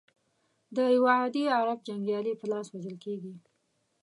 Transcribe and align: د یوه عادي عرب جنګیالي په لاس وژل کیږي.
د 0.75 0.77
یوه 0.95 1.11
عادي 1.19 1.43
عرب 1.57 1.79
جنګیالي 1.87 2.33
په 2.37 2.45
لاس 2.51 2.67
وژل 2.69 2.95
کیږي. 3.03 3.33